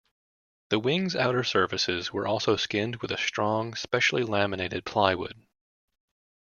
The 0.69 0.79
wings' 0.79 1.15
outer 1.15 1.43
surfaces 1.43 2.11
were 2.11 2.25
also 2.25 2.55
skinned 2.55 2.95
with 3.03 3.11
a 3.11 3.19
strong, 3.19 3.75
specially 3.75 4.23
laminated 4.23 4.83
plywood. 4.83 5.45